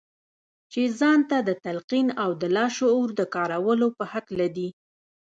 [0.71, 4.69] چې ځان ته د تلقين او د لاشعور د کارولو په هکله دي.